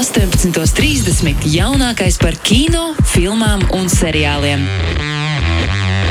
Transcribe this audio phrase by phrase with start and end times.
[0.00, 1.42] 18.30.
[1.44, 4.62] jaunākais par kino, filmām un seriāliem.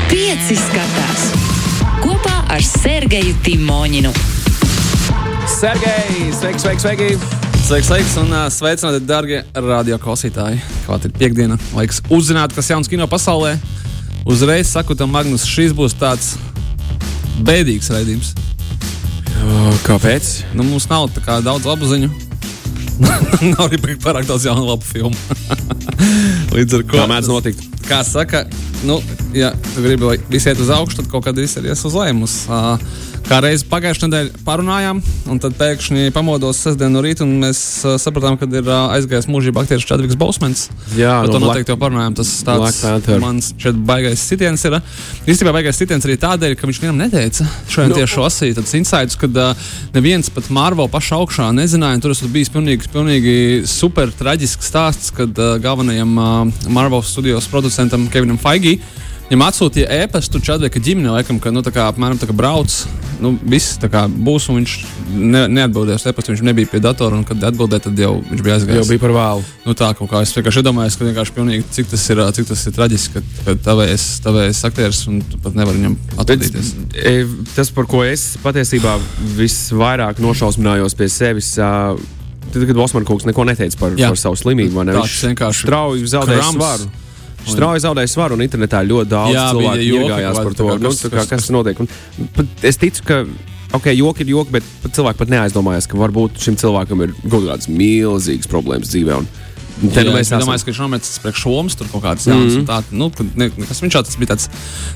[0.06, 1.24] Pieci skatās
[1.98, 4.12] kopā ar Sergeju Timoņinu.
[5.56, 7.10] Sergei, sveiki, sveiki, sveiki!
[7.66, 10.62] Sveiks, sveiks, un uh, sveicināti, darbie radio klausītāji.
[10.86, 11.58] Kāda ir piekdiena?
[11.74, 13.56] Laiks uzzināt, kas jauns kino pasaulē.
[14.22, 16.36] Uzreiz saku tam, Magnus, šis būs tāds
[17.42, 18.36] bēdīgs raidījums.
[19.82, 20.34] Kāpēc?
[20.54, 22.29] Nu, mums nav tā kā daudz labu ziņu.
[23.52, 25.16] nav arī pārāk daudz jaunu labu filmu.
[26.56, 27.64] Līdz ar to mēdz notikt?
[27.88, 28.44] Kā saka,
[28.86, 28.98] nu,
[29.36, 32.18] ja gribi, lai viss iet uz augšu, tad kaut kad viss ir ies uz leju.
[32.20, 32.76] Mums, uh,
[33.30, 34.98] Kā reiz pagājušajā nedēļā parunājām,
[35.30, 39.28] un tad pēkšņi pamodos sestdien no rīta, un mēs uh, sapratām, ka ir uh, aizgājis
[39.30, 40.64] mūžībā aktieris Čadvigs Bausmans.
[40.98, 42.16] Jā, Par no to Black- noteikti jau parunājām.
[42.18, 42.80] Tas tāds
[43.22, 44.74] mans šeit baigais sitiens ir.
[44.80, 44.98] uh,
[45.30, 47.46] Īstenībā baigais sitiens arī tādēļ, ka viņš vienam neteica.
[47.70, 48.00] Šodien Nu.
[48.00, 49.54] tieši lasīju tādus insights, kad uh,
[49.94, 52.00] neviens pat Marvel pašā augšā nezināja.
[52.00, 53.36] un Tur esmu bijis pilnīgi, pilnīgi
[53.70, 58.82] super traģisks stāsts, kad uh, galvenajam uh, Marvel studijos producentam Kevinam Feigijam
[59.30, 62.72] Viņam atsūtīja e-pastu Čadvika ģimene, laikam, ka, nu, tā kā, apmēram tā kā brauc,
[63.22, 64.72] nu, viss tā kā būs, un viņš
[65.14, 68.56] ne, neatbildēja uz e-pastu, viņš nebija pie datora, un, kad atbildēja, tad jau viņš bija
[68.56, 68.88] Jau aizgājis.
[68.90, 69.44] bija par vēlu.
[69.68, 72.74] Nu, tā kā es vienkārši iedomājos, ka vienkārši pilnīgi, cik tas ir, cik tas ir
[72.74, 76.72] traģiski, ka, ka tavēs, tavēs aktieris un tu pat nevar viņam atvadīties.
[76.98, 77.12] e,
[77.54, 78.96] Tas, par ko es patiesībā
[79.38, 81.52] visvairāk nošausminājos pie sevis.
[81.62, 81.94] ā,
[82.50, 84.08] Tad, kad Osmans kungs neko neteica par, Jā.
[84.10, 84.82] par savu slimību?
[84.90, 86.88] Tāds vienkārši strauji zaudēja svaru.
[87.48, 91.48] Strauji zaudēja svaru, un internetā ļoti daudz Jā, cilvēku iegājās par to, nu, kā, kas-
[91.54, 91.80] notiek.
[91.80, 91.88] Un,
[92.66, 93.22] es ticu, ka
[93.76, 97.70] okay, joki ir joki, bet cilvēki pat neaizdomājas, ka varbūt šim cilvēkam ir kaut kādas
[97.70, 99.20] milzīgas problēmas dzīvē.
[99.22, 99.28] Un
[99.80, 102.52] te nu Jā, mēs es domāju, ka viņš nometis priekš šomas, tur kaut kādas jaunas.
[102.52, 102.66] Mm -hmm.
[102.68, 104.48] tā, nu, ne, kas viņš tāds bija tāds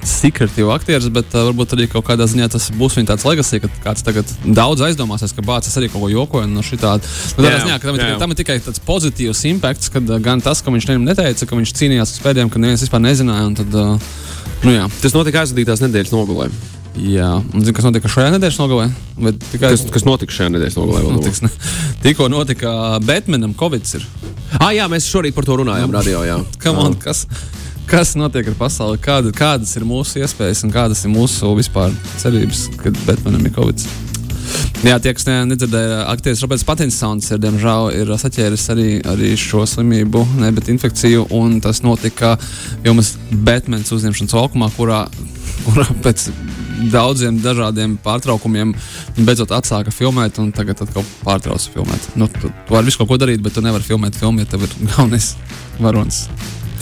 [0.02, 3.68] secretīvs aktieris, bet uh, varbūt arī kaut kādā ziņā tas būs viņa tāds legacy, ka
[3.84, 7.02] kāds tagad daudz aizdomāsies, ka bācis arī kaut ko jokoja no šī tāda.
[7.38, 8.18] Nu, tādā ziņā, ka tam, jā, tikai- jā.
[8.18, 11.56] tam ir tikai tāds pozitīvs impakts, kad uh, gan tas, ka viņš nevienam neteica, ka
[11.56, 13.56] viņš cīnījās uz pēdējiem, ka neviens vispār nezināja.
[13.56, 13.98] Tad, uh,
[14.64, 14.88] nu, jā.
[15.02, 16.50] Tas notika aizvadītās nedēļas nogalē.
[16.94, 18.84] Jā, un zinu, kas notika šajā nedēļas nogalē.
[19.50, 21.02] Tikai Kas, kas notika šajā nedēļas nogalē?
[21.16, 21.50] notiks, ne?
[22.04, 22.70] Tikko notika
[23.02, 23.88] Batmanam, Covid.
[24.60, 26.22] Ah, jā, mēs šorīt par to runājām radio.
[26.22, 26.38] Jā.
[26.62, 27.24] Come on, kas,
[27.90, 29.00] kas notiek ar pasauli?
[29.02, 31.90] Kāda, kādas ir mūsu iespējas un kādas ir mūsu vispār
[32.22, 33.88] cerības, kad Batmanam ir Covid?
[34.84, 39.64] Jā, tie, kas ne, nedzirdēja, aktieris Roberts Patinsons ir, diemžēl, ir saķēris arī, arī šo
[39.66, 41.24] slimību, ne, bet infekciju.
[41.34, 42.36] Un tas notika
[42.84, 45.06] Jomas Batmans uzņemšanas laukumā, kurā,
[45.64, 46.28] kurā pēc
[46.92, 48.74] daudziem dažādiem pārtraukumiem
[49.18, 52.10] beidzot atsāka filmēt, un tagad atkal pārtrauca filmēt.
[52.18, 54.66] Nu, tu, tu vari visu kaut ko darīt, bet tu nevari filmēt filmu, ja tev
[54.66, 55.34] ir galvenais
[55.78, 56.24] varonis.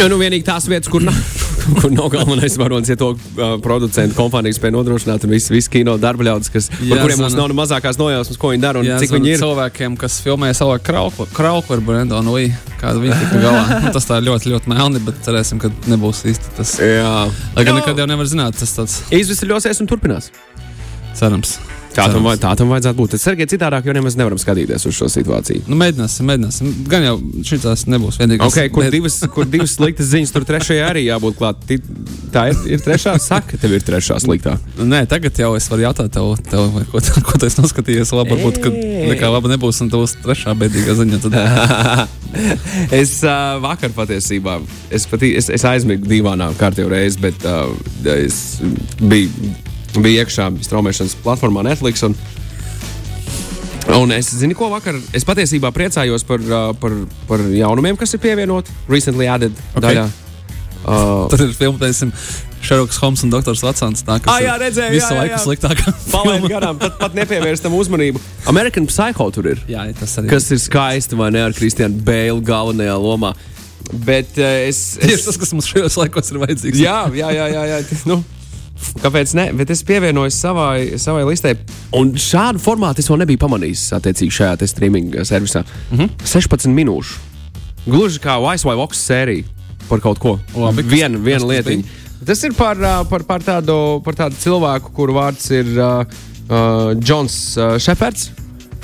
[0.01, 1.15] Ja, nu, vienīgi tās vietas, kur nav,
[1.79, 5.95] kur nav galvenais varonis, ja to uh, producentu kompānija spēj nodrošināt, un visi, visi kino
[6.01, 7.43] darba ļaudis, kas, par Jā, kuriem mums zana.
[7.45, 9.43] nav ne mazākās nojausmas, ko viņi dara un Jā, cik viņi ir.
[9.43, 12.49] cilvēkiem, kas filmēja savu krauku ar Brendonu Lui,
[12.81, 13.63] kāda viņa tika galā.
[13.85, 16.75] Nu, tas tā ir ļoti, ļoti melni, bet cerēsim, ka nebūs īsti tas.
[16.83, 17.13] Jā,
[17.55, 20.33] Lai gan Nu, nekad jau nevar zināt, tas tāds Izvisiļosies un turpinās.
[21.15, 21.59] cerams.
[21.93, 23.15] Tā tam, vai, tā tam vajadzētu būt.
[23.17, 25.65] Tas ir citādāk, jo nemaz nevaram skatīties uz šo situāciju.
[25.69, 26.71] Nu, mēģināsim, mēģināsim.
[26.89, 27.15] Gan jau
[27.49, 28.49] šis nebūs vienīgais.
[28.49, 31.67] Okay, kur, bet- divas, kur divas sliktas ziņas, tur trešajā arī jābūt klāt.
[32.33, 33.17] Tā ir, ir trešā.
[33.29, 34.57] Saka, tev ir trešā sliktā.
[34.81, 38.15] Nē, tagad jau es varu jautāt tev, tev ko, ko tu esi noskatījies.
[38.17, 38.73] Labi, varbūt, ka
[39.13, 41.21] nekā laba nebūs, un tev būs trešā bēdīgā ziņa.
[41.27, 42.09] Tad...
[43.03, 44.61] es uh, vakar patiesībā
[44.93, 47.69] es, patī, es, es aizmigu divānā kārtībā reizi, bet uh,
[48.17, 48.63] es
[49.01, 49.53] biju,
[49.99, 52.05] biju iekšā straumēšanas platformā Netflix.
[52.07, 52.17] Un,
[53.93, 54.95] Un es zinu, ko vakar.
[55.13, 56.41] Es patiesībā priecājos par,
[56.81, 56.93] par,
[57.29, 58.71] par jaunumiem, kas ir pievienoti.
[58.89, 59.83] Recently added Ok.
[59.85, 60.05] daļā.
[60.83, 62.13] Uh, Tur ir filma, teiksim,
[62.63, 64.05] Šerloks Holmes un Doktors Vatsons.
[64.07, 65.93] Tā, jā, ir redzēju, Visu jā, jā, laiku sliktākā.
[66.15, 66.51] Palaid filma.
[66.55, 68.23] garām, pat, pat nepievērstam uzmanību.
[68.51, 69.63] American Psycho tur ir.
[69.71, 73.35] Jā, tas arī Kas ir skaisti, vai ne, ar Kristiānu Bēlu galvenajā lomā.
[74.07, 74.95] Bet uh, es.
[75.03, 76.81] Tieši es tas, kas mums šajos laikos ir vajadzīgs.
[76.83, 77.81] jā, jā, jā, jā, jā.
[78.11, 78.23] Nu,
[79.03, 79.47] kāpēc ne?
[79.59, 81.55] Bet es pievienoju savai, savai listē.
[81.99, 85.65] Un šādu formātu es vēl nebiju pamanījis attiecīgi šajā streaming servisā.
[85.91, 85.99] Mm.
[85.99, 86.09] -hmm.
[86.25, 87.19] 16 minūšu.
[87.87, 89.45] Gluži kā Vice vai Vox sērija
[89.89, 90.39] par kaut ko.
[90.55, 91.43] Labi, kas- Viena, kas
[92.27, 92.77] tas ir par,
[93.11, 96.05] par, par, tādu, par tādu cilvēku, kuru vārds ir uh,
[96.49, 98.31] uh, Džons uh, Šeferds,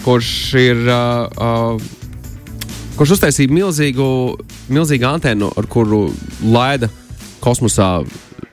[0.05, 0.77] kurš ir.
[0.77, 1.81] Uh, uh,
[2.99, 4.05] kurš uztaisīja milzīgu,
[4.75, 6.09] milzīgu antenu, ar kuru
[6.43, 6.89] laida
[7.41, 8.03] kosmosā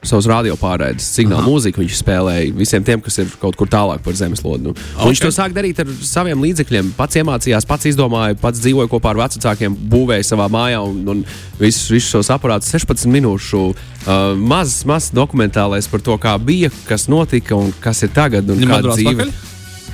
[0.10, 1.50] savus radiopārraides, signālu Aha.
[1.50, 1.81] mūziku.
[1.84, 4.68] Viņš spēlēja visiem tiem, kas ir kaut kur tālāk par zemeslodi.
[4.69, 4.74] Nu.
[4.75, 5.10] Okay.
[5.12, 6.94] Viņš to sāk darīt ar saviem līdzekļiem.
[6.98, 11.25] Pats iemācījās, pats izdomāja, pats dzīvoja kopā ar vecākiem, būvēja savā mājā un, un
[11.60, 12.72] visus, visus šos aparātus.
[12.75, 13.75] 16 minūšu uh,
[14.38, 18.46] mazs, mazs dokumentālais par to, kā bija, kas notika un kas ir tagad.
[18.46, 19.36] kāda dzīve- pakaļ?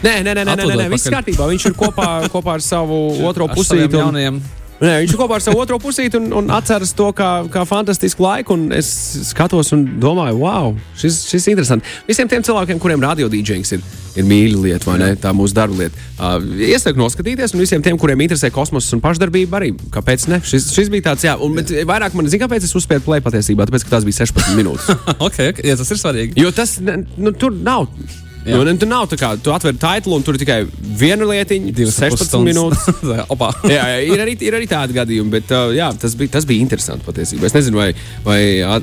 [0.01, 1.45] Nē, nē, nē, nē, nē, nē, nē viss kārtībā.
[1.51, 3.93] Viņš ir kopā, kopā ar savu otro pusīti.
[3.93, 4.41] un- jaunajiem
[4.81, 8.23] Nē, viņš ir kopā ar savu otro pusīti un, un atceras to kā, kā fantastisku
[8.25, 8.55] laiku.
[8.57, 8.87] un Es
[9.27, 11.99] skatos un domāju, wow, šis, šis ir interesants.
[12.07, 13.83] Visiem tiem cilvēkiem, kuriem radiodīdžings ir,
[14.17, 15.11] ir mīļa lieta, vai ne?
[15.21, 16.07] Tā mūsu darba lieta.
[16.17, 20.41] Uh, Iesaku noskatīties, un visiem tiem, kuriem interesē kosmosa un pašdarbība, arī kāpēc ne?
[20.49, 23.69] Šis, šis bija tāds, jā, un bet vairāk man zina, kāpēc es uzspēju play patiesībā,
[23.69, 24.89] tāpēc, ka tās bija 16 minūtes.
[25.27, 26.41] ok, ok, jā, tas ir svarīgi.
[26.41, 27.85] Jo tas nu, tur nav.
[28.41, 30.59] Jo, ne, tur nav tā kā tu atver titulu un tur ir tikai
[30.97, 32.87] viena lietiņa, 16 minūtes.
[33.69, 36.63] Jā, jā, ir arī, ir arī tādi gadījumi, bet uh, jā, tas, bija, tas bija
[36.63, 37.45] interesanti patiesībā.
[37.45, 37.91] Es nezinu, vai,
[38.25, 38.39] vai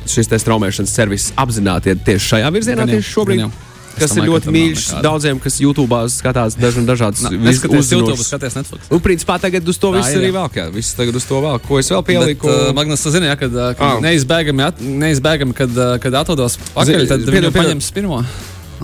[0.07, 3.43] šis straumēšanas servis apzināti iet tieši šajā virzienā Gan jau, tieši šobrīd.
[3.43, 3.65] gan jau.
[3.99, 8.85] Ir domāju, ka ļoti mīļš daudziem, kas YouTube skatās dažādas Na, Neskaties YouTube, skaties Netflix.
[8.93, 10.47] Nu, principā tagad uz to viss ir, arī vēl.
[10.55, 11.59] Jā, viss tagad uz to vēl.
[11.67, 12.47] Ko es vēl Bet, pieliku?
[12.53, 13.99] uh, Magnus, tu zini, ja, kad, uh, kad Ah.
[14.07, 17.51] neizbēgami, at, neizbēgami, kad, uh, kad atrodos pakaļ, tad piedod.
[17.59, 18.23] paņems pirmo.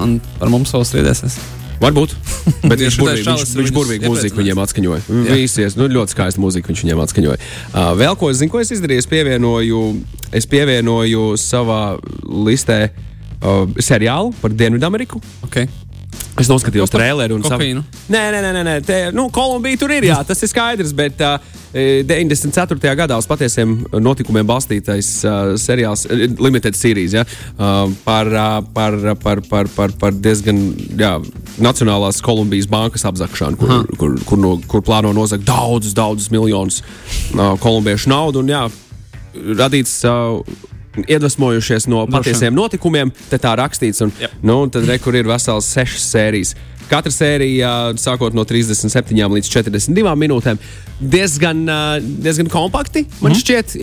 [0.01, 1.39] Un par mums vēl strīdēsies.
[1.83, 2.15] Varbūt.
[2.71, 5.03] Bet viņš burvīgi, viņš, viņš burvīgi mūziku viņiem atskaņoja.
[5.29, 7.39] Visies, nu, ļoti skaista mūzika viņš viņiem atskaņoja.
[7.73, 9.83] Uh, vēl ko es zinu, ko es izdarīju, es pievienoju,
[10.35, 11.81] es pievienoju savā
[12.25, 15.21] listē uh, seriālu par Dienvidameriku.
[15.49, 15.69] Okay.
[16.41, 17.83] Es noskatījos par traileru un kokaīnu?
[18.11, 18.73] Nē, nē, nē, nē, nē.
[18.87, 20.91] Te, nu, Kolumbija tur ir, jā, tas ir skaidrs.
[20.97, 21.37] Bet uh,
[21.75, 22.95] 94.
[22.99, 27.23] gadā uz patiesiem notikumiem balstītais uh, seriāls, uh, Limited Series, ja,
[27.55, 30.61] uh, par, uh, par, par, par, par, par diezgan
[30.99, 31.15] jā,
[31.63, 33.99] Nacionālās Kolumbijas bankas apzakšanu, kur, Aha.
[34.01, 38.43] kur, kur, no, kur plāno nozagt daudzus, daudzus miljonus uh, kolumbiešu naudu.
[38.43, 38.67] Un, jā,
[39.63, 40.01] radīts.
[40.03, 40.73] Uh,
[41.03, 44.05] Iedvesmojušies no patiesiem notikumiem, te tā rakstīts.
[44.05, 44.39] Un, Jep.
[44.43, 46.55] nu, un tad re, kur ir vesels sešas sērijas.
[46.85, 50.59] Katra sērija, sākot no 37 līdz 42 minūtēm,
[51.01, 51.65] diezgan,
[52.21, 53.07] diezgan kompakti.
[53.23, 53.41] Man mm.
[53.41, 53.77] šķiet,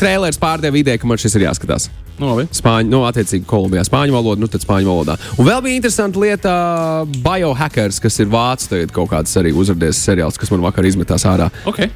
[0.00, 1.90] trailers pārdeva ideju, ka man šis ir jāskatās.
[2.20, 2.46] Nu, labi.
[2.52, 5.16] Spāņu, nu, attiecīgi, Kolumbijā spāņu valoda, nu, tad spāņu valodā.
[5.40, 6.54] Un vēl bija interesanta lieta,
[7.24, 11.48] biohackers, kas ir vācis, tagad kaut kāds arī uzrādījis seriāls, kas man vakar izmetās ārā.
[11.70, 11.88] Okay.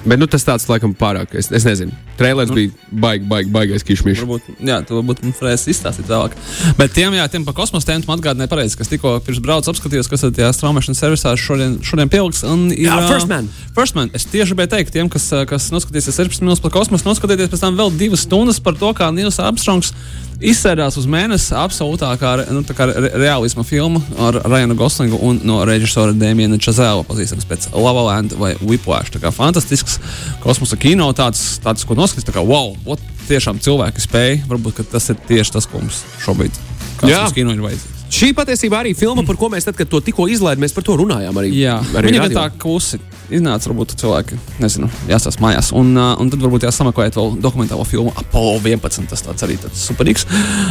[0.00, 1.92] Bet, nu, tas tāds, laikam, pārāk, es, es nezinu.
[2.16, 2.56] Trailers nu.
[2.56, 2.70] bija
[3.02, 4.22] baig, baig, baigais kišmišs.
[4.24, 6.36] Varbūt, jā, tu varbūt varēsi izstāstīt vēlāk.
[6.78, 10.08] Bet tiem, jā, tiem par kosmosa tēmu man atgādināja pareizi, kas tikko pirms braucu apskatījos,
[10.08, 12.40] kas ir tajā straumēšanas servisā šodien, šodien pieliks.
[12.48, 13.50] un Ir, Jā, First Man.
[13.76, 14.12] First Man.
[14.16, 17.76] Es tieši gribēju teikt, tiem, kas, kas noskatīsies 16 minūtes par kosmosu, noskatieties pēc tam
[17.76, 19.92] vēl divas stundas par to, kā Nils Armstrongs
[20.40, 26.58] izsērās uz mēnesi absolūtākā nu, re realisma filmu ar Ryanu Goslingu un no režisora Dēmiena
[26.60, 29.12] Čazēla, pazīstams pēc Lava Land vai Whiplash.
[29.14, 30.00] Tā kā fantastisks
[30.44, 34.42] kosmosa kino, tāds, tāds ko noskatīt, tā kā wow, ot, tiešām cilvēki spēja.
[34.50, 36.60] Varbūt tas ir tieši tas, ko mums šobrīd
[37.00, 37.96] kosmosa kino ir vajadzīgs.
[38.10, 40.96] Šī patiesībā arī filma, par ko mēs tad, kad to tikko izlaidām, mēs par to
[40.98, 41.36] runājām.
[41.38, 42.98] Arī, Jā, arī viņa bija tā klusi.
[43.30, 45.70] Iznāca, varbūt cilvēki, nezinu, jāsās mājās.
[45.76, 49.06] Un, uh, un tad varbūt jāsameklē vēl dokumentālo filmu Apollo 11.
[49.10, 50.26] Tas tāds arī tāds superīgs.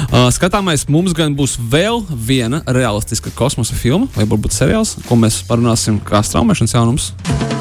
[0.10, 5.42] Uh, skatāmies, mums gan būs vēl viena realistiska kosmosa filma, vai varbūt seriāls, ko mēs
[5.48, 7.12] parunāsim kā straumēšanas jaunums.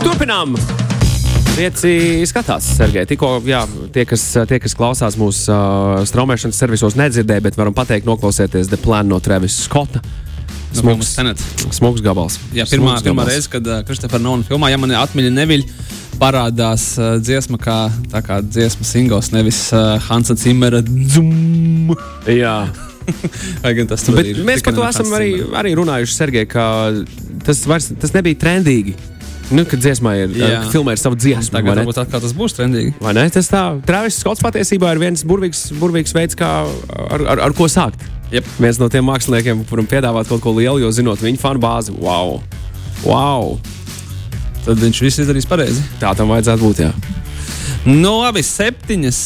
[0.03, 0.59] Turpinām!
[1.59, 3.03] Pieci skatās, Sergei.
[3.09, 8.07] Tikko jā, tie, kas, tie, kas klausās mūsu uh, straumēšanas servisos, nedzirdēja, bet varam pateikt,
[8.07, 10.03] noklausieties The Plan no Travis Scotta.
[10.77, 11.41] No filmas Tenet.
[11.75, 12.37] smuks gabals.
[12.53, 13.33] Jā, pirmā, Smuks pirmā gabals.
[13.33, 15.65] reize, kad uh, Kristofers Nolans filmā, ja man atmiņa neviļ,
[16.21, 17.79] parādās uh, dziesma kā,
[18.13, 21.95] tā kā dziesma singls, nevis uh, Hansa Zimera dzum.
[22.29, 22.69] Jā.
[23.89, 24.43] Tas Bet ir?
[24.45, 25.61] mēs par to no esam arī, Zimmera.
[25.63, 26.65] arī runājuši, Sergei, ka
[27.47, 28.93] tas, vairs, tas nebija trendīgi.
[29.49, 30.35] Nu, kad dziesmā ir,
[31.01, 31.85] sava dziesma, Tagad vai ne?
[31.87, 32.91] varbūt atkal tas būs trendīgi.
[33.01, 33.25] Vai ne?
[33.33, 37.65] Tas tā, Travis Skots patiesībā ir viens burvīgs, burvīgs veids, kā ar, ar, ar ko
[37.73, 38.05] sākt.
[38.29, 38.49] Yep.
[38.61, 42.37] Viens no tiem māksliniekiem, kuram piedāvāt kaut ko lielu, jo zinot viņu fanu bāzi, wow!
[43.07, 43.55] wow.
[44.67, 45.81] Tad viņš viss izdarīs pareizi.
[46.01, 46.83] Tā tam vajadzētu būt.
[46.85, 46.93] Jā.
[47.89, 49.21] Nu, labi, septiņas.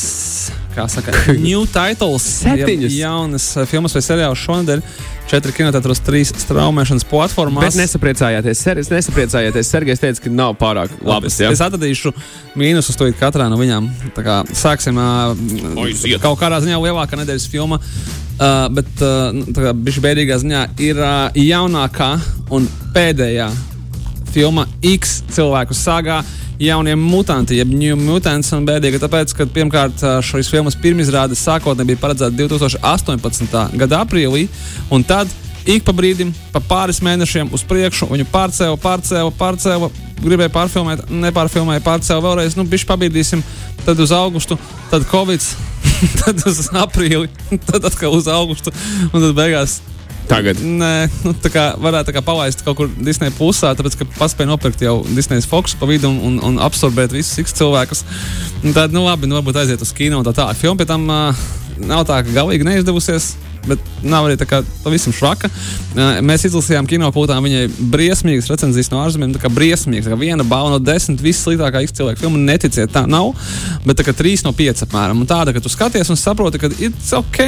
[0.73, 1.13] Kā saka,
[1.47, 2.25] new titles.
[2.43, 2.95] Septiņas?
[2.97, 4.85] Ja, jaunas uh, filmas vai seriāls šonadēļ.
[5.31, 7.69] Četri kinotētros, trīs straumēšanas platformās.
[7.69, 9.71] Bet nesapriecājieties, Ser, nesapriecājieties.
[9.71, 11.37] Sergejs teica, ka nav pārāk labas.
[11.37, 11.53] Es, Jā.
[11.55, 12.13] es atradīšu
[12.59, 13.89] mīnusus to katrā no viņām.
[14.17, 15.37] Tā kā Sāksim ar
[16.25, 17.81] kaut kādā ziņā lielākā nedēļas filma.
[18.43, 22.09] Uh, bet uh, nu, tā kā bišķi bēdīgā ziņā ir uh, jaunākā
[22.57, 23.51] un pēdējā
[24.33, 26.23] filma X cilvēku sagā.
[26.63, 32.03] Jaunie mutanti, jeb New Mutants, un bēdīgi, tāpēc, ka pirmkārt šīs filmas pirmizrāde sākotnēji bija
[32.05, 33.79] paredzēta 2018.
[33.81, 34.45] gada aprīlī,
[34.93, 35.33] un tad
[35.67, 39.91] ik pa brīdim, pa pāris mēnešiem uz priekšu viņu pārcēla, pārcēla, pārcēla,
[40.23, 43.43] gribēja pārfilmēt, nepārfilmēja, pārcēla vēlreiz, nu, bišķi pabīdīsim,
[43.87, 44.59] tad uz augustu,
[44.91, 45.47] tad Covid,
[46.23, 47.31] tad uz aprīli,
[47.71, 48.75] tad atkal uz augustu,
[49.11, 49.81] un tad beigās
[50.33, 50.61] Tagad.
[50.65, 50.93] Nē,
[51.27, 54.85] nu, tā kā varētu tā kā palaist kaut kur Disneja pusē, tāpēc, ka paspēja nopirkt
[54.85, 58.05] jau Disneja Fox pa vidu un, un, un absorbēt visus X cilvēkus.
[58.73, 60.57] Tad, nu, labi, nu, varbūt aiziet uz kino un tā tālāk.
[60.57, 61.43] Filma pie tam uh,
[61.85, 63.35] nav tā, ka galīgi neizdevusies.
[63.69, 65.51] Bet nav arī tā kā pavisam švaka.
[66.25, 70.09] Mēs izlasījām kinopūtā viņai briesmīgas recenzijas no ārzemēm, tā kā briesmīgas.
[70.09, 72.43] Tā kā viena balva no desmit, vissliktākā X cilvēku filma.
[72.53, 73.33] Neticiet, tā nav,
[73.87, 75.23] bet tā kā trīs no pieci apmēram.
[75.23, 77.43] Un tāda, ka tu skaties un saproti, ka it's ok.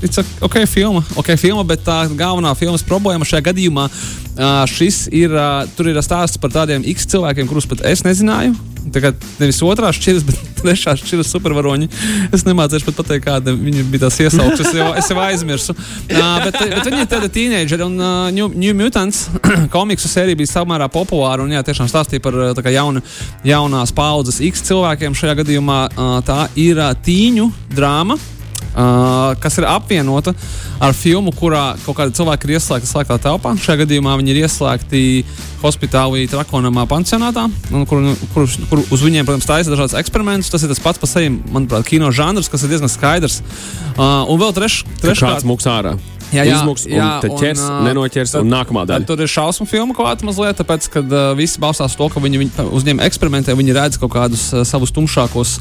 [0.00, 3.84] It's ok, filma, ok, filma, bet tā galvenā filmas problēma šajā gadījumā
[4.40, 4.78] uh,
[5.12, 8.56] ir, uh, tur ir stāsts par tādiem X cilvēkiem, kurus pat es nezināju.
[8.94, 11.90] Kā nevis otrā šķiras, bet trešā šķiras supervaroņi.
[12.32, 14.72] Es nemācīšu pat pateikt, kāda viņa bija tās iesauktas.
[14.72, 15.76] Es jau, jau aizmirsu.
[15.76, 19.26] Uh, bet, bet viņi ir tādi teenageri un uh, New, New Mutants
[19.74, 23.04] komiksu sērija bija samērā populāra un jā, tiešām stāstīja par kā, jauna,
[23.46, 25.16] jaunās paudzes X cilvēkiem.
[25.16, 28.18] Šajā gadījumā uh, tā ir uh, tīņu drāma.
[28.70, 30.30] Uh, kas ir apvienota
[30.80, 33.56] ar filmu, kurā kaut kāda cilvēka ir ieslēgta slēgtā telpā.
[33.58, 35.02] Šajā gadījumā viņi ir ieslēgti
[35.60, 37.48] hospitālī Trakonamā pansionātā,
[37.90, 40.52] kur, kur, kur uz viņiem, protams, taisa dažādas eksperimentus.
[40.54, 43.40] Tas ir tas pats par sevi, manuprāt, kino žanrs, kas ir diezgan skaidrs.
[43.96, 45.98] Uh, un vēl treš, treškārt, Kāds mūks ārā?
[46.30, 49.06] Jā, jā, Uzmuks, un jā, tad ķers, un, nenoķers, tad- un nākamā daļa.
[49.08, 52.38] tur ir šausmu filma klāta mazliet, tāpēc, ka uh, visi balstās uz to, ka viņi,
[52.44, 55.56] viņi uzņem eksperimentē, viņi redz kaut kādus uh, savus tumšākos,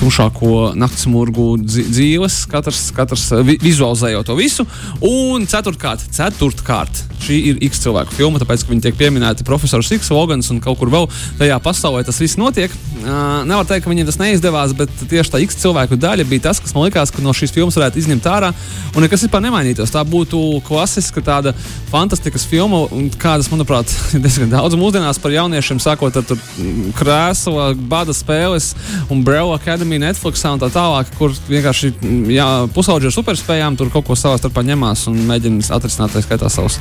[0.00, 4.66] tumšāko naktsmurgu dzi- dzīves, katrs, katrs vi vizualizējot to visu.
[5.04, 10.10] Un ceturtkārt, ceturtkārt, šī ir X cilvēku filma, tāpēc, ka viņi tiek pieminēti profesors X,
[10.14, 11.08] Logans un kaut kur vēl
[11.40, 12.72] tajā pasaulē tas viss notiek.
[13.06, 16.60] Uh, nevar teikt, ka viņiem tas neizdevās, bet tieši tā X cilvēku daļa bija tas,
[16.62, 18.52] kas man likās, ka no šīs filmas varētu izņemt ārā
[18.96, 19.92] un nekas vispār nemainītos.
[19.94, 21.52] Tā būtu klasiska tāda
[21.90, 22.84] fantastikas filma,
[23.20, 28.72] kādas, manuprāt, ir diezgan daudz mūsdienās par jauniešiem, sākot ar mm, krēsla, bada spēles
[29.12, 34.08] un Breu Academy Netflixā un tā tālāk, kur vienkārši mm, pusauģi ar superspējām tur kaut
[34.08, 36.80] ko savā starpā ņemās un mēģina atrisināt tā skaitā savus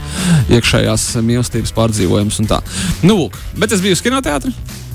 [0.54, 2.42] iekšējās mīlestības pārdzīvojumus.
[3.06, 4.54] Nu, lūk, bet es biju uz kinoteātri.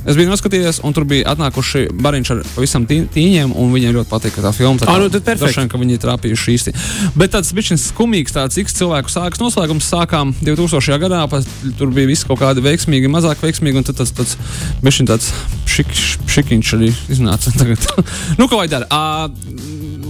[0.08, 4.08] Es biju noskatījies, un tur bija atnākuši bariņš ar pavisam tī- tīņiem, un viņiem ļoti
[4.08, 4.80] patīk tā filma.
[4.80, 5.58] Tā Ā, kā nu tad perfekti.
[5.60, 6.74] vien, ka viņi ir trāpījuši īsti.
[7.20, 9.88] Bet tāds bija skumīgs, tāds X cilvēku sākas noslēgums.
[9.90, 10.96] Sākām 2000.
[11.02, 14.36] gadā, pēc, tur bija viss kaut kādi veiksmīgi, mazāk veiksmīgi, un tad tas tāds,
[14.80, 15.32] tāds, tāds
[15.68, 15.92] šik,
[16.26, 17.52] šikiņš arī iznāca.
[17.60, 17.84] Tagad.
[18.38, 18.88] nu, ko lai dara?
[18.88, 19.28] Uh,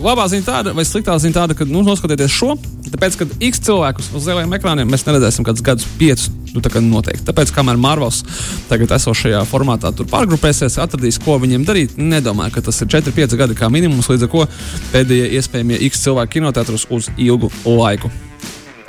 [0.01, 2.55] labā ziņa tāda, vai sliktā ziņa tāda, ka nu, noskatieties šo.
[2.91, 6.83] Tāpēc, kad X cilvēkus uz lieliem ekrāniem mēs neredzēsim kādus gadus, piecus, nu, tā kā
[6.85, 7.25] noteikti.
[7.29, 8.23] Tāpēc, kamēr Marvels
[8.71, 13.59] tagad esošajā formātā tur pārgrupēsies, atradīs, ko viņiem darīt, nedomāju, ka tas ir 4-5 gadi
[13.59, 14.47] kā minimums, līdz ar ko
[14.95, 18.11] pēdējie iespējamie X cilvēku kinoteātros uz ilgu laiku.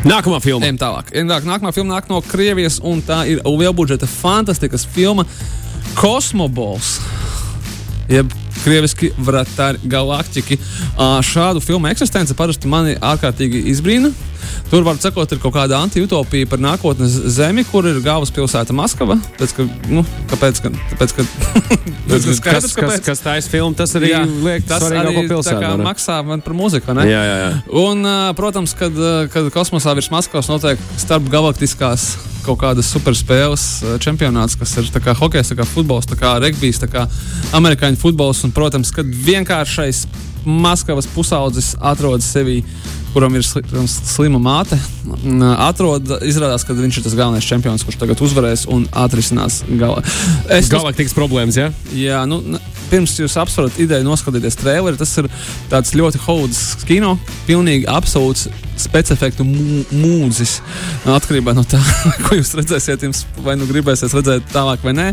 [0.01, 0.65] Nākamā filma.
[0.65, 1.11] Ejam tālāk.
[1.13, 5.27] Ejam, nākamā filma nāk no Krievijas, un tā ir lielbudžeta fantastikas filma
[5.93, 6.95] Kosmobols.
[8.09, 10.57] Jeb krieviski Vratāri Galaktika.
[11.25, 14.11] Šādu filmu eksistence parasti mani ārkārtīgi izbrīna.
[14.71, 19.17] Tur var sakot, ir kaut kāda anti-utopija par nākotnes zemi, kur ir galvaspilsēta Maskava.
[19.37, 20.61] Tāpēc, ka, nu, kāpēc?
[20.63, 21.25] Ka, tāpēc, ka,
[22.11, 23.03] Kas, skaidrs, kas, kāpēc.
[23.05, 25.85] kas tā ir filma, tas arī Jā, liek tas arī ne?
[25.85, 26.95] maksā man par mūziku.
[26.97, 27.05] ne?
[27.07, 27.51] Jā, jā, jā.
[27.83, 28.03] Un,
[28.35, 28.97] protams, kad,
[29.31, 32.09] kad kosmosā virs Maskavas notiek starpgalaktiskās
[32.45, 33.63] kaut kādas superspēles
[34.01, 37.05] čempionāts, kas ir kā hokejs, tā kā futbols, tā kā regbijs, kā
[37.57, 38.41] amerikāņu futbols.
[38.51, 40.03] Un, protams, kad vienkāršais
[40.43, 42.57] Maskavas pusaudzis atrodas sevī.
[43.13, 47.99] Kuram ir sli, slima māte, ā, atrod, izrādās, ka viņš ir tas galvenais čempions, kurš
[47.99, 49.99] tagad uzvarēs un atrisinās gala.
[50.51, 51.67] Es Galaktikas problēmas, jā?
[51.95, 52.39] Jā, nu,
[52.87, 55.27] pirms jūs apsverat ideju noskatīties traileri, tas ir
[55.71, 57.17] tāds ļoti holdis kino,
[57.47, 58.47] pilnīgi absolūts
[58.81, 60.57] specifektu mū- mūzis.
[61.09, 61.79] Atkarībā no tā,
[62.25, 65.07] ko jūs redzēsiet, jums vai nu gribēsiet redzēt tālāk vai nē.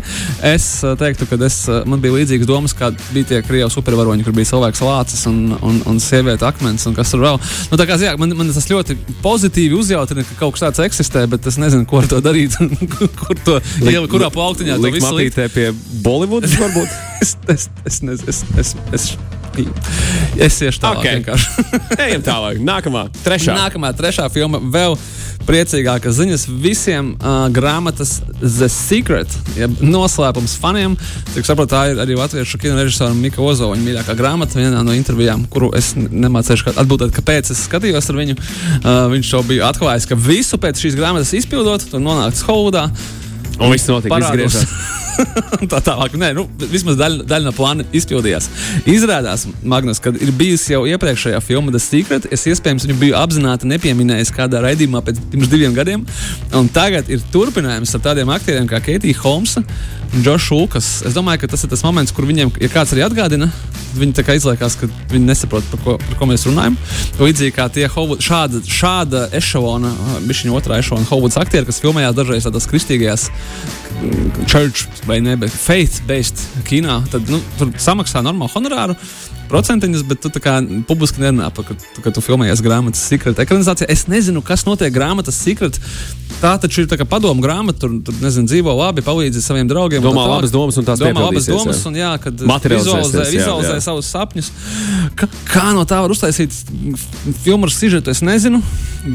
[0.51, 4.25] Es uh, teiktu, ka es, uh, man bija līdzīgas domas, kā bija tie krievu supervaroņi,
[4.27, 7.39] kur bija cilvēks lācis un, un, un sieviete akmens un kas tur vēl.
[7.71, 11.25] Nu, tā kā, jā, man, man tas ļoti pozitīvi uzjautrina, ka kaut kas tāds eksistē,
[11.31, 12.57] bet es nezinu, ko ar to darīt,
[13.21, 15.39] kur to ielikt, kurā plauktiņā to visu likt.
[15.55, 15.69] pie
[16.05, 16.89] Bollywoodas varbūt?
[17.19, 19.38] Es, es, es, es, es, es, es,
[20.39, 20.99] es iešu tālāk.
[20.99, 21.09] Ok.
[21.19, 21.65] vienkārši.
[22.07, 22.61] Ejam tālāk.
[22.65, 23.55] Nākamā, trešā.
[23.57, 24.97] Nākamā, trešā filma, vēl
[25.49, 30.93] priecīgākas ziņas visiem uh, grāmatas The Secret, jeb noslēpums faniem.
[31.33, 35.47] Cik saprotu, tā ir arī latviešu kino režisora Mika Ozola mīļākā grāmata vienā no intervijām,
[35.49, 38.37] kuru es n- nemācīšu kā- atbildēt, kāpēc es skatījos ar viņu.
[38.83, 42.85] Uh, viņš to bija atklājis, ka visu pēc šīs grāmatas izpildot, tur nonāks Holidā.
[43.59, 44.97] Un viss notika, viss griežās.
[45.71, 48.49] tā tālāk, nē, nu, vismaz daļa, daļa no plāna izpildījās.
[48.89, 53.69] Izrādās, Magnus, kad ir bijusi jau iepriekšējā filma The Secret, es iespējams viņu biju apzināti
[53.69, 56.05] nepieminējis kādā raidījumā pēc diviem gadiem.
[56.55, 59.63] Un tagad ir turpinājums ar tādiem aktieriem kā Keitija Holmsa
[60.13, 60.89] un Džošs Lukas.
[61.07, 63.49] Es domāju, ka tas ir tas moments, kur viņiem, ja kāds arī atgādina,
[63.97, 66.77] viņi izliekās, ka viņi nesaprot, par ko, par ko mēs runājam.
[67.19, 69.91] Līdzīgi kā tie Hollywood, šāda, šāda ešalona,
[70.27, 73.29] bišķiņa otrā ešalona Hollywoods aktieri, kas filmējās dažreiz tādās kristīgajās
[74.47, 78.95] church vai ne, bet faith-based kinā, tad nu, tur samaksā normālu honorāru.
[79.49, 80.51] procentiņus, bet tu tā kā
[80.85, 83.87] publiski nerunā par to, ka, ka tu filmējies grāmatas Secret ekranizācijā.
[83.89, 85.79] Es nezinu, kas notiek grāmatas Secret.
[86.39, 90.05] Tā taču ir tā kā padomu grāmata, tur, tur nezinu, dzīvo labi, palīdzi saviem draugiem.
[90.05, 91.89] Domā labas domas un tās domā labas domas, jā.
[91.89, 93.81] un jā, kad Materializēsies, vizualizē, jā, vizualizē jā.
[93.89, 94.51] savus sapņus.
[95.19, 96.53] Kā, kā no tā var uztaisīt
[97.41, 98.61] filmu ar sižetu, es nezinu,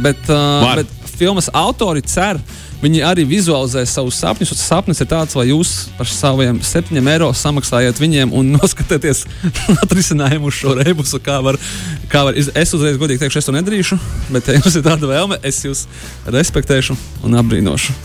[0.04, 0.82] bet, uh, Var.
[0.82, 2.42] bet filmas autori cer.
[2.84, 4.50] Viņi arī vizualizē savus sapņus.
[4.52, 9.24] un Sapnis ir tāds, lai jūs par saviem septiņiem eiro samaksājat viņiem un noskatieties
[9.84, 11.20] atrisinājumu uz šo rebusu.
[11.24, 11.56] Kā var,
[12.12, 12.36] kā var.
[12.36, 13.98] Es uzreiz godīgi teikšu, es to nedarīšu,
[14.34, 15.86] bet, ja jums ir tāda vēlme, es jūs
[16.28, 17.96] respektēšu un apbrīnošu.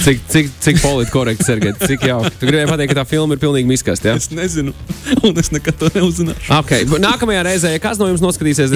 [0.00, 2.30] Cik, cik, cik politi korekti, Sergei, cik jauki.
[2.40, 4.10] Tu gribēji pateikt, ka tā filma ir pilnīgi miskasta.
[4.10, 4.16] Ja?
[4.16, 4.72] Es nezinu,
[5.26, 6.48] un es nekad to neuzzināšu.
[6.56, 6.86] Okay.
[7.04, 8.72] Nākamajā reizē, ja kāds no jums noskatīsies,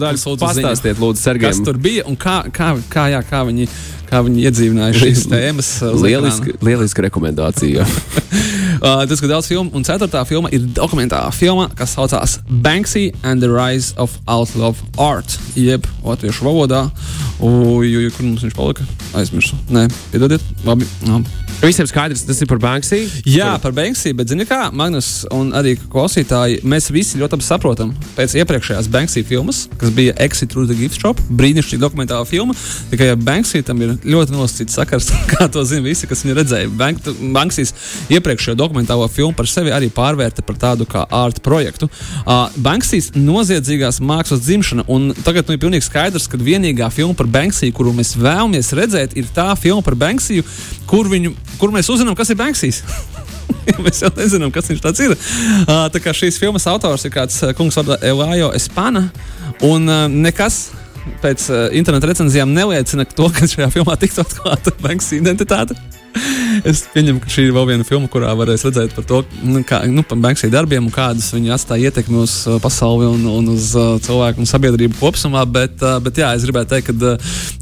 [0.00, 0.46] daļu mums lūdzu ziņu.
[0.46, 1.64] pastāstiet, lūdzu, Kas Sergejam.
[1.68, 3.68] tur bija un kā, kā, kā, jā, kā, viņi,
[4.14, 5.74] kā viņi iedzīvināja šīs tēmas?
[5.82, 7.86] uh, Lieliski, lieliski rekomendācija.
[8.84, 12.34] Uh, tas ir daudz filmu, un ceturtā filma ir dokumentālā filma, kas saucās
[12.66, 16.82] Banksy and the Rise of Outlaw Art, jeb latviešu valodā.
[17.38, 18.84] Kur mums viņš palika?
[19.16, 19.56] Aizmirsu.
[19.72, 20.44] Nē, piedodiet.
[20.68, 20.90] Labi.
[21.06, 21.22] Jā.
[21.62, 22.98] Visiem skaidrs, tas ir par Banksy.
[23.28, 27.92] Jā, par Banksy, bet zini kā, Magnus un arī klausītāji, mēs visi ļoti labi saprotam
[28.16, 32.56] pēc iepriekšējās Banksy filmas, kas bija Exit through the Gift Shop, brīnišķīga dokumentāla filma,
[32.90, 36.72] tikai ar Banksy tam ir ļoti nosacīts sakars, kā to zina visi, kas viņu redzēja.
[36.80, 37.00] Bank,
[37.34, 37.72] Banksys
[38.12, 41.88] iepriekšējo dokumentālo filmu par sevi arī pārvērta par tādu kā art projektu.
[42.24, 47.30] Uh, Banksys noziedzīgās mākslas dzimšana, un tagad nu, ir pilnīgi skaidrs, ka vienīgā filma par
[47.38, 50.42] Banksy, kuru mēs vēlamies redzēt, ir tā filma par Banksy,
[50.90, 52.82] kur, viņu, kur mēs uzzinām, kas ir Banksys.
[53.84, 55.12] Mēs jau nezinām, kas viņš tāds ir.
[55.14, 59.08] Uh, tā kā šīs filmas autors ir kāds kungs, vārdā Elājo Espana,
[59.64, 60.66] un uh, nekas.
[61.20, 65.76] Pēc uh, interneta recenzijām neliecina to, ka šajā filmā tiktu atklāta Banksy identitāte.
[66.68, 69.80] Es pieņemu, ka šī ir vēl viena filma, kurā varēs redzēt par to, nu, kā,
[69.90, 73.72] nu, par Banksy darbiem un kādas viņi atstāja ietekmi uz uh, pasauli un, un uz
[73.78, 75.44] uh, cilvēku un sabiedrību kopumā.
[75.50, 77.16] Bet, uh, bet jā, es gribēju teikt, ka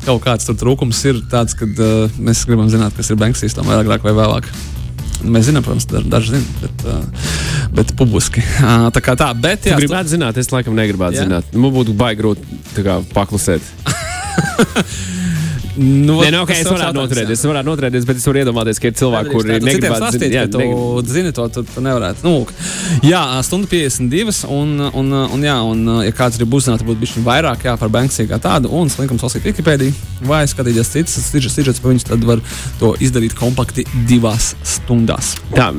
[0.07, 1.69] kaut kāds tur trūkums ir tāds, ka
[2.19, 4.51] mēs gribam zināt, kas ir Banksy tam agrāk vai vēlāk.
[5.23, 6.87] Mēs zinām, protams, daži, zina, bet,
[7.79, 8.43] bet publiski.
[8.59, 11.27] Uh, tā kā tā, bet Tu jā, gribētu zināt, es laikam negribētu Jā?
[11.29, 11.55] zināt.
[11.55, 13.63] Man būtu baigi grūti paklusēt.
[15.77, 18.91] nu, Nē, nu, okay, es varētu noturēties, es varētu noturēties, bet es varu iedomāties, ka
[18.91, 20.35] ir cilvēki, kuri negribētu zināt.
[20.37, 22.27] Jā, tu zini to, tu, tu nevarētu.
[22.27, 22.35] Nu,
[23.07, 27.67] jā, stunda 52, un, un, un, jā, un, ja kāds grib uzzināt, būtu bijis vairāk
[27.69, 29.97] jā, par Banksy kā tādu, un slinkums lasīt Wikipēdiju,
[30.29, 32.45] vai skatīties citas sižets par viņus, tad var
[32.83, 35.37] to izdarīt kompakti divās stundās.
[35.57, 35.73] Tā,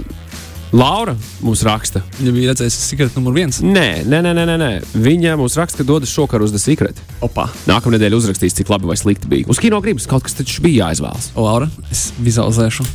[0.73, 1.13] Laura
[1.45, 2.01] mums raksta.
[2.17, 3.59] Viņa bija redzējusi secret numur viens.
[3.61, 4.69] Nē, nē, nē, nē, nē.
[4.97, 6.97] Viņa mums raksta, ka dodas šokar uz Secret.
[7.21, 7.45] Opa!
[7.69, 9.45] Nākamā nedēļa uzrakstīs, cik labi vai slikti bija.
[9.53, 11.29] Uz kino gribas kaut kas taču bija jāizvēlas.
[11.37, 12.87] O, Laura, es vizualizēšu,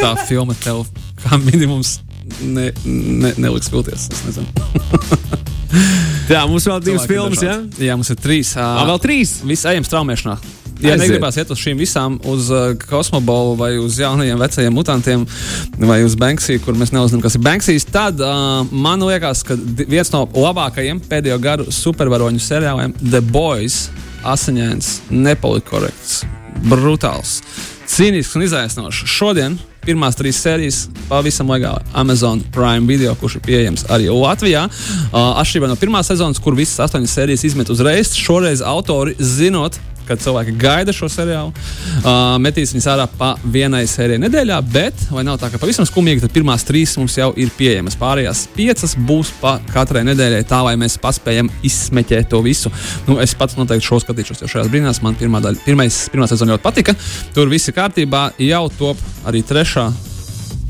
[0.00, 0.86] tā filma tev
[1.20, 1.98] kā minimums
[2.40, 4.08] ne, ne, neliks vilties.
[4.14, 4.48] Es nezinu.
[6.32, 7.84] Jā, mums vēl divas filmas, dažādi.
[7.88, 8.54] Jā, mums ir trīs.
[8.56, 9.38] Uh, vēl trīs.
[9.48, 10.38] Viss ejam straumēšanā.
[10.78, 11.08] Ja Aiziet.
[11.08, 15.24] negribās iet uz šīm visām, uz uh, kosmobolu vai uz jaunajiem vecajiem mutantiem,
[15.82, 20.12] vai uz Banksiju, kur mēs neuzzinām, kas ir Banksijas, tad uh, man liekas, ka viens
[20.14, 23.88] no labākajiem pēdējo gadu supervaroņu seriāliem- The Boys-
[24.34, 26.22] asiņains, nepolikorekts,
[26.70, 27.40] brutāls,
[27.90, 29.02] cīnisks un izaicinošs.
[29.18, 34.68] Šodien pirmās trīs sērijas pavisam legāli Amazon Prime video, kurš ir pieejams arī Latvijā.
[34.68, 40.22] Uh, Atšķirībā no pirmās sezonas, kur visas astoņas sērijas izmet uzreiz, šoreiz autori zinot, kad
[40.22, 45.38] cilvēki gaida šo seriālu, uh, metīs viņus ārā pa vienai sērijai nedēļā, bet, lai nav
[45.40, 47.98] tā, ka pavisam skumīgi, tad pirmās trīs mums jau ir pieejamas.
[48.00, 52.72] Pārējās piecas būs pa katrai nedēļai, tā lai mēs paspējam izsmeķēt to visu.
[53.08, 56.56] Nu, es pats noteikti šo skatīšos, jo šajās brīnās man pirmā, daļa, pirmais, pirmā sezona
[56.56, 56.96] ļoti patika.
[57.36, 59.90] Tur viss ir kārtībā, jau top arī trešā.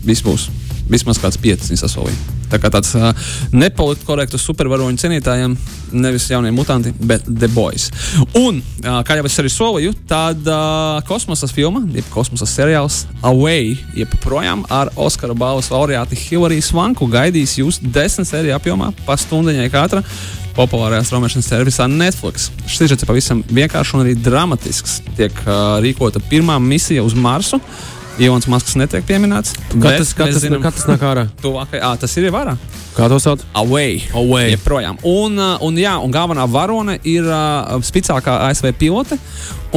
[0.07, 0.51] Viss būs.
[0.89, 2.37] Vismaz kāds piecas viņa sasolīja.
[2.49, 3.11] Tā kā tāds uh,
[3.53, 5.57] nepolitkorekts supervaroņu cienītājiem,
[6.01, 7.91] nevis jaunie mutanti, bet The Boys.
[8.39, 13.77] Un, uh, kā jau es arī solīju, tad uh, kosmosa filma, jeb kosmosa seriāls Away,
[13.99, 19.69] jeb projām ar Oskara balvas laureāti Hilary Svanku gaidīs jūs desmit sēriju apjomā, pa stundiņai
[19.75, 20.05] katra.
[20.59, 22.49] Populārajā straumēšanas servisā Netflix.
[22.67, 24.99] Šis ir pavisam vienkāršs un arī dramatisks.
[25.15, 27.61] Tiek uh, rīkota pirmā misija uz Marsu.
[28.19, 29.55] Ilons Masks netiek pieminēts.
[29.73, 31.27] Kad tas, kad tas, zinām- kad tas nāk ārā?
[31.45, 32.57] Tuvākai, à, tas ir jau vārā.
[32.97, 33.45] Kā to sauc?
[33.55, 34.01] Away.
[34.19, 34.57] Away.
[34.57, 34.99] Joprojām.
[35.07, 39.21] Un, un, jā, un galvenā varone ir uh, spēcīgākā ASV pilote.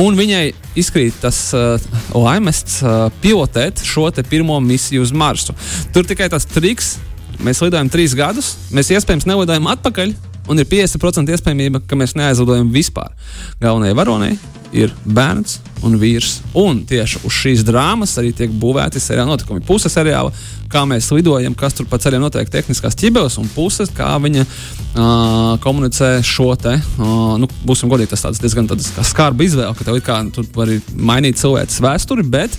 [0.02, 0.48] Un viņai
[0.80, 1.76] izkrīt tas uh,
[2.18, 5.54] laimests uh, pilotēt šo pirmo misiju uz Marsu.
[5.94, 6.96] Tur tikai tas triks.
[7.42, 10.14] Mēs lidojam trīs gadus, mēs iespējams nelidojam atpakaļ.
[10.50, 13.14] Un ir 50% iespējamība, ka mēs neaizlidojam vispār.
[13.62, 14.34] Galvenajai varonei
[14.72, 16.40] ir bērns un vīrs.
[16.58, 19.64] Un tieši uz šīs drāmas arī tiek būvēti seriāla notikumi.
[19.66, 20.32] Puse seriāla,
[20.72, 25.58] kā mēs lidojam, kas tur pa ceļam notiek tehniskās ķibeles, un puses, kā viņa uh,
[25.64, 26.78] komunicē šo te.
[26.96, 28.70] Uh, nu, būsim godīgi, tas diezgan
[29.08, 32.56] skarba izvēle, ka tev ir kā tur var mainīt cilvēces vēsturi, bet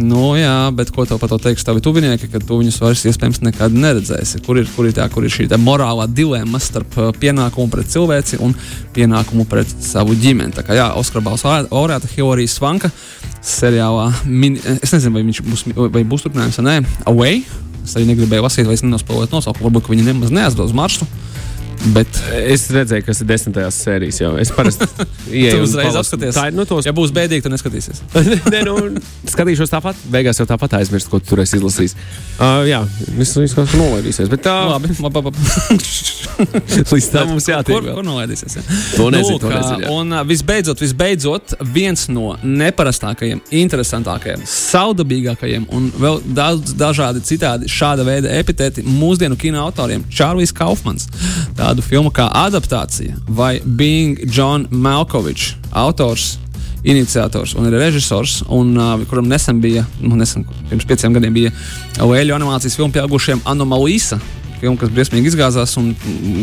[0.00, 3.42] Nu, jā, bet ko tev par to teiks tavi tuvinieki, kad tu viņus vairs iespējams
[3.44, 4.40] nekad neredzēsi?
[4.46, 8.40] Kur ir, kur ir, tā, kur ir šī morālā dilemma starp uh, pienākumu pret cilvēci
[8.40, 8.54] un
[8.96, 10.54] pienākumu pret savu ģimeni?
[10.56, 12.88] Tā kā jā, Oskara balss laureāta Hilārijas Svanka
[13.44, 16.78] seriālā, min, es nezinu, vai viņš būs, vai būs turpinājums vai nē,
[17.10, 17.42] Away.
[17.84, 19.68] Es arī negribēju lasīt, vai es nenospēlēju nosaukumu.
[19.68, 21.29] Varbūt viņi nemaz neaizdos maršrutu.
[21.80, 24.18] Bet es redzēju, kas ir desmitajās sērijās.
[24.20, 24.32] Jau.
[24.40, 24.84] Es parasti
[25.40, 26.36] ienāku uzreiz apskaties.
[26.36, 26.84] Tā ir no tos.
[26.84, 28.02] Ja būs bēdīgi, tad neskatīsies.
[28.52, 28.76] Nē, nu,
[29.30, 30.02] skatīšos tāpat.
[30.12, 31.96] Beigās jau tāpat aizmirst, ko tu tur esi izlasījis.
[32.36, 32.82] Uh, jā,
[33.16, 34.28] viss kaut kā nolaidīsies.
[34.32, 34.56] Bet tā.
[34.74, 35.46] Labi, labi, labi.
[36.92, 37.72] Līdz tam mums jātiek.
[37.72, 38.58] Kur, kur nolaidīsies?
[38.60, 38.66] Jā.
[38.98, 39.38] To nezinu.
[39.38, 39.94] Nu, to nezinu jā.
[39.96, 48.32] un visbeidzot, visbeidzot, viens no neparastākajiem, interesantākajiem, saudabīgākajiem un vēl daudz dažādi citādi šāda veida
[48.36, 51.08] epitēti mūsdienu kino autoriem- Čārlis Kaufmans.
[51.56, 56.38] Tā tādu filmu kā adaptācija vai Being John Malkovich, autors.
[56.80, 61.50] Iniciators un režisors, un, uh, kuram nesen bija, nu, nesen, pirms pieciem gadiem bija
[62.00, 64.16] Lēļu animācijas filma pieaugušiem Anomalīsa,
[64.60, 65.74] filma, kas briesmīgi izgāzās.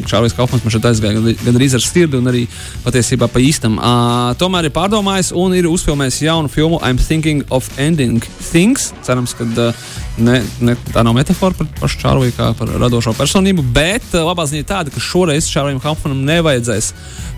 [0.10, 2.43] Čārlis Kaufmans man šeit aizgāja gan, gan arī ar sirdi, gan arī
[2.86, 3.77] patiesībā pa īstam.
[3.77, 8.91] Uh, tomēr ir pārdomājis un ir uzfilmējis jaunu filmu I'm Thinking of Ending Things.
[9.06, 13.65] Cerams, ka uh, ne, ne, tā nav metāfora par pašu Čārliju kā par radošo personību,
[13.75, 16.93] bet uh, labā ziņa ir tāda, ka šoreiz Čārlim Kaufmanam nevajadzēs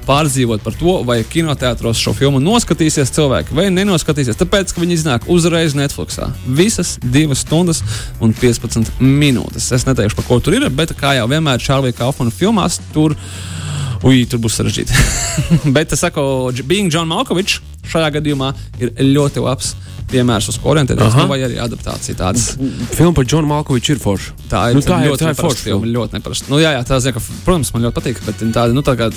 [0.09, 4.39] pārdzīvot par to, vai kinoteātros šo filmu noskatīsies cilvēki vai nenoskatīsies.
[4.39, 6.31] Tāpēc, ka viņi iznāk uzreiz Netflixā.
[6.45, 7.83] Visas 2 stundas
[8.23, 9.69] un 15 minūtes.
[9.75, 13.15] Es neteikšu, par ko tur ir, bet kā jau vienmēr Čārlija Kaufmana filmās, tur,
[14.07, 15.05] ui, tur būs sarežģīti.
[15.75, 16.23] bet es saku,
[16.65, 19.75] Being John Malkovich šajā gadījumā ir ļoti labs
[20.11, 22.15] piemērs, uz ko orientēties, nu, vai arī adaptācija.
[22.19, 22.47] Tādas.
[22.95, 24.33] Filma par Džonu Malkoviču ir forša.
[24.51, 25.85] Tā ir Nu, tā ir- ļoti tā ir forša filma.
[25.95, 26.49] Ļoti neparasta.
[26.49, 29.09] Nu, jā, jā, tā zina, ka, protams, man ļoti patīk, bet tāda, nu, tā kā,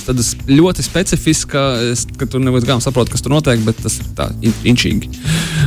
[0.46, 4.30] ļoti specifiska, es, ka tur neviens gājums saprot, kas tur notiek, bet tas ir tā
[4.42, 5.08] in, inčīgi.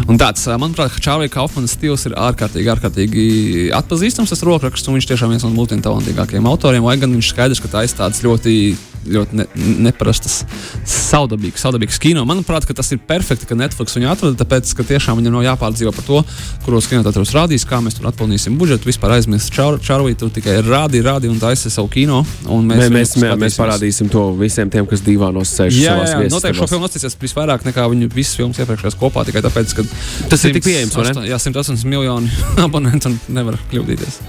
[0.08, 3.26] Un tāds, manuprāt, Čārlija Kaufmana stils ir ārkārtīgi, ārkārtīgi
[3.74, 4.30] atpazīstams.
[4.30, 7.84] Tas rokraksts, un viņš tiešām viens no multitalantīgākajiem autoriem, lai gan viņš skaidrs, ka tā
[7.86, 8.76] ir tāds ļoti
[9.10, 9.46] ļoti ne,
[9.88, 10.42] neparastas,
[10.90, 12.26] saudabīgs, saudabīgs kino.
[12.28, 16.08] Manuprāt, tas ir perfekti, ka Netflix viņu atrada, tāpēc, ka tiešām viņam nav jāpārdzīvo par
[16.08, 16.22] to,
[16.66, 18.90] kuros kinoteātros rādīs, kā mēs tur atpelnīsim budžetu.
[18.90, 22.24] Vispār aizmirst Čārlī, tur tikai rādi, rādi un taisa savu kino.
[22.50, 26.22] un Mēs, viņu mēs, mēs, mēs parādīsim to visiem tiem, kas divānos sēž Jā, jā,
[26.26, 29.86] jā noteikti šo filmu nostīsies visvairāk nekā viņu visas filmas iepriekšējās kopā, tikai tāpēc, ka
[30.30, 31.14] Tas ir tik pieejams, vai ne?
[31.16, 32.32] 108 Jā, 180 miljoni
[32.66, 34.20] abonentu un nevar kļūdīties.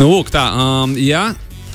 [0.00, 1.30] Nu, lūk, tā, um, jā,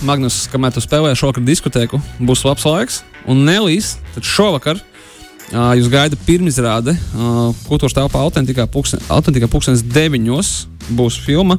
[0.06, 3.00] Magnus, kamēr tu spēlēji šovakar diskotēku, būs labs laiks,
[3.32, 10.52] un Nelīs, tad šovakar uh, jūs gaida pirmizrāde uh, kultūras telpā autentikā pulkstenes deviņos
[10.94, 11.58] būs filma,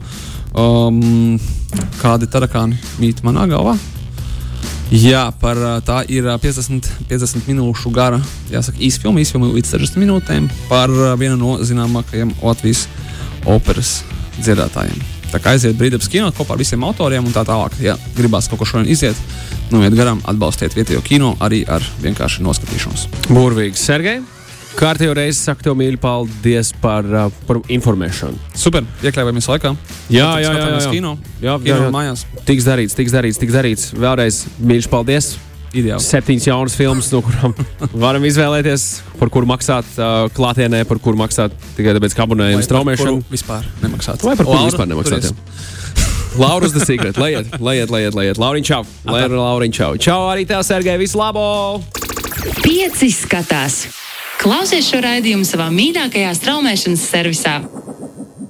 [0.54, 1.34] um,
[1.98, 3.74] kādi tarakāni mīt manā galvā.
[4.94, 10.46] Jā, par, tā ir ā, 50, 50 minūšu gara, jāsaka, īsfilma, īsfilma līdz 60 minūtēm
[10.70, 12.86] par vienu no zināmākajiem Latvijas
[13.42, 13.98] operas
[14.38, 15.15] dziedātājiem.
[15.32, 17.74] Tā kā aiziet brīvdabas kino kopā ar visiem autoriem un tā tālāk.
[17.82, 19.18] Ja gribās kaut ko šodien iziet,
[19.72, 23.08] noiet garām, atbalstiet vietējo kino arī ar vienkārši noskatīšanos.
[23.28, 24.22] Burvīgi, Sergei.
[24.76, 28.36] Kārtējo reizi saku tev mīļi, paldies par, uh, par informēšanu.
[28.60, 29.72] Super, iekļāvāmies laikā.
[30.12, 30.90] Jā, jā, jā, Skatāmies jā.
[30.92, 31.12] kino.
[31.40, 31.92] Jā, jā, Kino jā.
[31.94, 32.26] mājās.
[32.44, 33.86] Tiks darīts, tiks darīts, tiks darīts.
[33.96, 35.30] Vēlreiz mīļš, paldies.
[35.74, 36.02] Ideāli.
[36.02, 37.54] Septiņas jaunas filmas, no kurām
[38.04, 38.84] varam izvēlēties,
[39.20, 43.24] par kuru maksāt uh, klātienē, par kuru maksāt tikai tāpēc, ka abonējam straumēšanu.
[43.32, 44.24] Vispār nemaksāt.
[44.26, 45.32] Vai par kuru vispār nemaksāt?
[46.36, 47.16] Laurus the secret.
[47.16, 48.36] Laiet, laiet, laiet, laiet.
[48.36, 48.82] Lauriņ, čau.
[49.08, 49.96] Lai, Lauriņ, čau.
[49.96, 51.80] Čau arī tev, Sergei, visu labo!
[52.60, 53.86] Pieci skatās!
[54.36, 57.56] Klausies šo raidījumu savā mīļākajā straumēšanas servisā!